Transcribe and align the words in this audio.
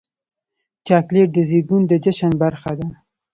چاکلېټ 0.87 1.29
د 1.33 1.37
زیږون 1.49 1.81
د 1.87 1.93
جشن 2.03 2.31
برخه 2.41 2.71
ده. 2.79 2.87